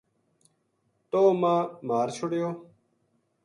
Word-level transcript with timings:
ٹوہ 1.09 1.31
ما 1.41 1.53
مار 1.87 2.07
چھڑیو 2.15 2.49